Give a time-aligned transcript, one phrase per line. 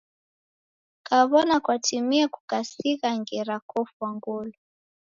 [1.07, 4.53] Kaw'ona kwatimie kukasigha ngera kofwa ngolo.